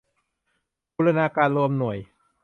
[0.93, 1.97] บูรณาการรวมหน่วย